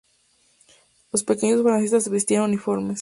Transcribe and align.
Los 1.11 1.23
Pequeños 1.23 1.61
Fascistas 1.61 2.09
vestían 2.09 2.41
uniformes. 2.45 2.99